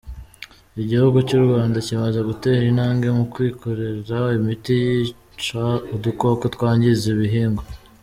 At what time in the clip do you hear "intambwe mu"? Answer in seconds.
2.71-3.25